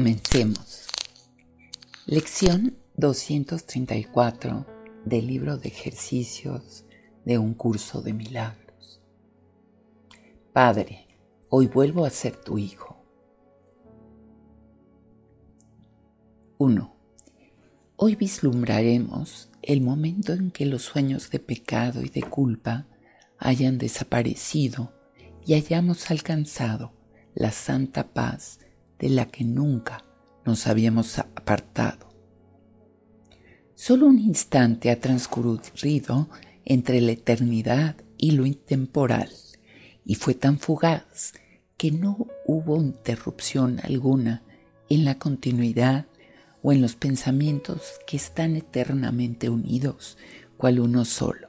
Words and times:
Comencemos. 0.00 0.86
Lección 2.06 2.74
234 2.96 4.64
del 5.04 5.26
libro 5.26 5.58
de 5.58 5.68
ejercicios 5.68 6.86
de 7.26 7.36
un 7.36 7.52
curso 7.52 8.00
de 8.00 8.14
milagros. 8.14 9.02
Padre, 10.54 11.06
hoy 11.50 11.66
vuelvo 11.66 12.06
a 12.06 12.10
ser 12.10 12.34
tu 12.36 12.56
hijo. 12.56 13.04
1. 16.56 16.96
Hoy 17.96 18.16
vislumbraremos 18.16 19.50
el 19.60 19.82
momento 19.82 20.32
en 20.32 20.50
que 20.50 20.64
los 20.64 20.80
sueños 20.80 21.28
de 21.28 21.40
pecado 21.40 22.00
y 22.02 22.08
de 22.08 22.22
culpa 22.22 22.86
hayan 23.36 23.76
desaparecido 23.76 24.94
y 25.44 25.52
hayamos 25.52 26.10
alcanzado 26.10 26.90
la 27.34 27.52
santa 27.52 28.14
paz 28.14 28.60
de 29.00 29.08
la 29.08 29.26
que 29.26 29.44
nunca 29.44 30.04
nos 30.44 30.66
habíamos 30.66 31.18
apartado. 31.18 32.10
Solo 33.74 34.06
un 34.06 34.18
instante 34.18 34.90
ha 34.90 35.00
transcurrido 35.00 36.28
entre 36.64 37.00
la 37.00 37.12
eternidad 37.12 37.96
y 38.18 38.32
lo 38.32 38.44
intemporal, 38.44 39.30
y 40.04 40.16
fue 40.16 40.34
tan 40.34 40.58
fugaz 40.58 41.32
que 41.78 41.90
no 41.90 42.26
hubo 42.46 42.76
interrupción 42.76 43.80
alguna 43.82 44.42
en 44.90 45.06
la 45.06 45.18
continuidad 45.18 46.06
o 46.62 46.72
en 46.72 46.82
los 46.82 46.94
pensamientos 46.94 48.00
que 48.06 48.18
están 48.18 48.54
eternamente 48.54 49.48
unidos, 49.48 50.18
cual 50.58 50.78
uno 50.78 51.06
solo. 51.06 51.48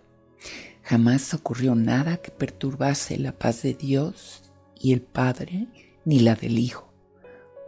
Jamás 0.83 1.33
ocurrió 1.33 1.75
nada 1.75 2.17
que 2.17 2.31
perturbase 2.31 3.17
la 3.17 3.37
paz 3.37 3.61
de 3.61 3.73
Dios 3.73 4.43
y 4.79 4.93
el 4.93 5.01
Padre 5.01 5.67
ni 6.05 6.19
la 6.19 6.35
del 6.35 6.57
Hijo. 6.57 6.90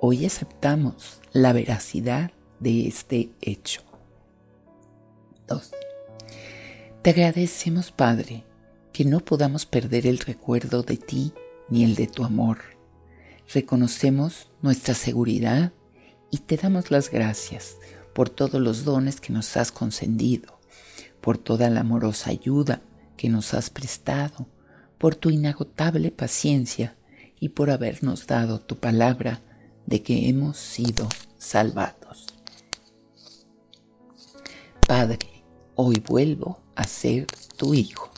Hoy 0.05 0.25
aceptamos 0.25 1.21
la 1.31 1.53
veracidad 1.53 2.31
de 2.59 2.89
este 2.89 3.29
hecho. 3.39 3.83
2. 5.47 5.71
Te 7.01 7.11
agradecemos, 7.11 7.93
Padre, 7.93 8.43
que 8.91 9.05
no 9.05 9.21
podamos 9.21 9.65
perder 9.65 10.05
el 10.05 10.17
recuerdo 10.17 10.83
de 10.83 10.97
ti 10.97 11.31
ni 11.69 11.85
el 11.85 11.95
de 11.95 12.07
tu 12.07 12.25
amor. 12.25 12.57
Reconocemos 13.53 14.51
nuestra 14.61 14.93
seguridad 14.93 15.71
y 16.29 16.39
te 16.39 16.57
damos 16.57 16.91
las 16.91 17.09
gracias 17.09 17.77
por 18.13 18.29
todos 18.29 18.59
los 18.59 18.83
dones 18.83 19.21
que 19.21 19.31
nos 19.31 19.55
has 19.55 19.71
concedido, 19.71 20.59
por 21.21 21.37
toda 21.37 21.69
la 21.69 21.79
amorosa 21.79 22.29
ayuda 22.31 22.81
que 23.15 23.29
nos 23.29 23.53
has 23.53 23.69
prestado, 23.69 24.47
por 24.97 25.15
tu 25.15 25.29
inagotable 25.29 26.11
paciencia 26.11 26.97
y 27.39 27.49
por 27.49 27.71
habernos 27.71 28.27
dado 28.27 28.59
tu 28.59 28.75
palabra 28.75 29.39
de 29.85 30.01
que 30.01 30.29
hemos 30.29 30.57
sido 30.57 31.07
salvados. 31.37 32.27
Padre, 34.87 35.43
hoy 35.75 35.99
vuelvo 35.99 36.59
a 36.75 36.85
ser 36.85 37.27
tu 37.57 37.73
hijo. 37.73 38.11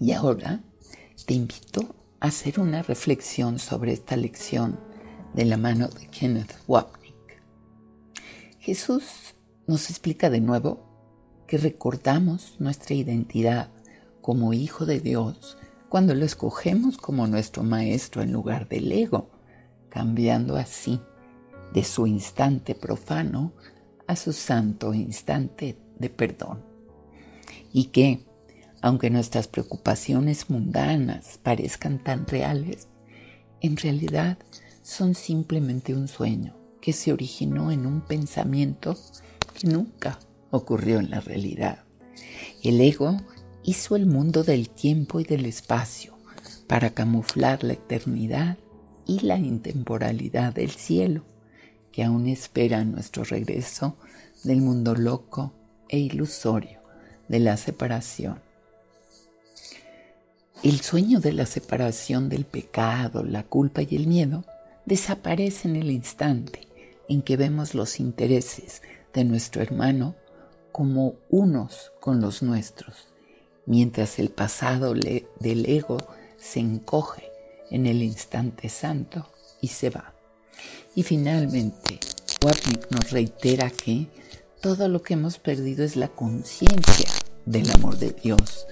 Y 0.00 0.12
ahora 0.12 0.62
te 1.26 1.34
invito 1.34 1.94
a 2.20 2.28
hacer 2.28 2.58
una 2.58 2.82
reflexión 2.82 3.58
sobre 3.58 3.92
esta 3.92 4.16
lección 4.16 4.80
de 5.34 5.44
la 5.44 5.56
mano 5.56 5.88
de 5.88 6.06
Kenneth 6.08 6.54
Wapnick. 6.66 7.42
Jesús 8.58 9.04
nos 9.66 9.90
explica 9.90 10.30
de 10.30 10.40
nuevo 10.40 10.90
que 11.46 11.58
recordamos 11.58 12.56
nuestra 12.58 12.94
identidad 12.94 13.70
como 14.20 14.52
hijo 14.52 14.86
de 14.86 15.00
Dios 15.00 15.56
cuando 15.90 16.14
lo 16.14 16.24
escogemos 16.24 16.96
como 16.96 17.26
nuestro 17.26 17.64
maestro 17.64 18.22
en 18.22 18.32
lugar 18.32 18.68
del 18.68 18.92
ego, 18.92 19.28
cambiando 19.88 20.56
así 20.56 21.00
de 21.74 21.82
su 21.82 22.06
instante 22.06 22.76
profano 22.76 23.52
a 24.06 24.14
su 24.14 24.32
santo 24.32 24.94
instante 24.94 25.76
de 25.98 26.08
perdón. 26.08 26.62
Y 27.72 27.86
que, 27.86 28.24
aunque 28.80 29.10
nuestras 29.10 29.48
preocupaciones 29.48 30.48
mundanas 30.48 31.40
parezcan 31.42 31.98
tan 31.98 32.24
reales, 32.24 32.86
en 33.60 33.76
realidad 33.76 34.38
son 34.84 35.16
simplemente 35.16 35.92
un 35.96 36.06
sueño 36.06 36.54
que 36.80 36.92
se 36.92 37.12
originó 37.12 37.72
en 37.72 37.84
un 37.84 38.00
pensamiento 38.02 38.96
que 39.58 39.66
nunca 39.66 40.20
ocurrió 40.52 41.00
en 41.00 41.10
la 41.10 41.20
realidad. 41.20 41.82
El 42.62 42.80
ego 42.80 43.16
hizo 43.62 43.96
el 43.96 44.06
mundo 44.06 44.42
del 44.42 44.70
tiempo 44.70 45.20
y 45.20 45.24
del 45.24 45.46
espacio 45.46 46.16
para 46.66 46.90
camuflar 46.90 47.64
la 47.64 47.74
eternidad 47.74 48.58
y 49.06 49.20
la 49.20 49.36
intemporalidad 49.36 50.52
del 50.54 50.70
cielo, 50.70 51.24
que 51.92 52.04
aún 52.04 52.28
espera 52.28 52.84
nuestro 52.84 53.24
regreso 53.24 53.96
del 54.44 54.60
mundo 54.60 54.94
loco 54.94 55.52
e 55.88 55.98
ilusorio 55.98 56.80
de 57.28 57.40
la 57.40 57.56
separación. 57.56 58.40
El 60.62 60.80
sueño 60.80 61.20
de 61.20 61.32
la 61.32 61.46
separación 61.46 62.28
del 62.28 62.44
pecado, 62.44 63.24
la 63.24 63.42
culpa 63.42 63.82
y 63.82 63.96
el 63.96 64.06
miedo 64.06 64.44
desaparece 64.84 65.68
en 65.68 65.76
el 65.76 65.90
instante 65.90 66.68
en 67.08 67.22
que 67.22 67.36
vemos 67.36 67.74
los 67.74 67.98
intereses 67.98 68.82
de 69.12 69.24
nuestro 69.24 69.62
hermano 69.62 70.14
como 70.70 71.14
unos 71.28 71.92
con 72.00 72.20
los 72.20 72.42
nuestros 72.42 73.09
mientras 73.70 74.18
el 74.18 74.30
pasado 74.30 74.94
del 74.94 75.64
ego 75.66 75.98
se 76.36 76.58
encoge 76.58 77.30
en 77.70 77.86
el 77.86 78.02
instante 78.02 78.68
santo 78.68 79.30
y 79.60 79.68
se 79.68 79.90
va. 79.90 80.12
Y 80.96 81.04
finalmente, 81.04 82.00
Wapnick 82.42 82.90
nos 82.90 83.12
reitera 83.12 83.70
que 83.70 84.08
todo 84.60 84.88
lo 84.88 85.02
que 85.02 85.14
hemos 85.14 85.38
perdido 85.38 85.84
es 85.84 85.94
la 85.94 86.08
conciencia 86.08 87.08
del 87.46 87.70
amor 87.70 87.96
de 87.98 88.10
Dios. 88.10 88.66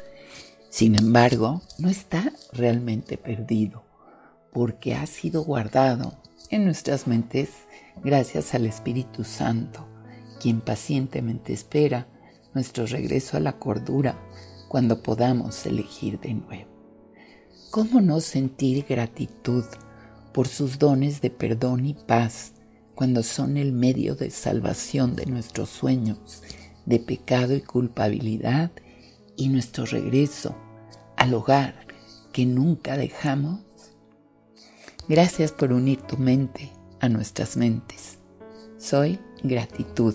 Sin 0.68 0.96
embargo, 0.96 1.62
no 1.78 1.88
está 1.88 2.32
realmente 2.52 3.16
perdido, 3.16 3.84
porque 4.52 4.96
ha 4.96 5.06
sido 5.06 5.44
guardado 5.44 6.18
en 6.50 6.64
nuestras 6.64 7.06
mentes 7.06 7.50
gracias 8.02 8.52
al 8.52 8.66
Espíritu 8.66 9.22
Santo, 9.22 9.86
quien 10.40 10.60
pacientemente 10.60 11.52
espera 11.52 12.08
nuestro 12.52 12.84
regreso 12.86 13.36
a 13.36 13.40
la 13.40 13.60
cordura 13.60 14.18
cuando 14.68 15.02
podamos 15.02 15.66
elegir 15.66 16.20
de 16.20 16.34
nuevo. 16.34 16.70
¿Cómo 17.70 18.00
no 18.00 18.20
sentir 18.20 18.84
gratitud 18.88 19.64
por 20.32 20.48
sus 20.48 20.78
dones 20.78 21.20
de 21.20 21.30
perdón 21.30 21.86
y 21.86 21.94
paz 21.94 22.52
cuando 22.94 23.22
son 23.22 23.56
el 23.56 23.72
medio 23.72 24.14
de 24.14 24.30
salvación 24.30 25.16
de 25.16 25.26
nuestros 25.26 25.68
sueños 25.68 26.42
de 26.86 26.98
pecado 26.98 27.54
y 27.54 27.60
culpabilidad 27.60 28.70
y 29.36 29.48
nuestro 29.48 29.84
regreso 29.84 30.54
al 31.16 31.34
hogar 31.34 31.86
que 32.32 32.46
nunca 32.46 32.96
dejamos? 32.96 33.60
Gracias 35.08 35.52
por 35.52 35.72
unir 35.72 36.00
tu 36.02 36.16
mente 36.16 36.70
a 37.00 37.08
nuestras 37.08 37.56
mentes. 37.56 38.18
Soy 38.78 39.18
gratitud. 39.42 40.14